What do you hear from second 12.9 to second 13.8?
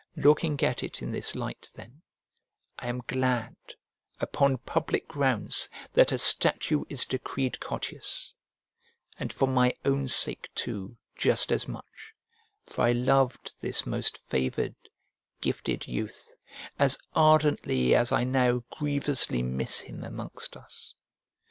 loved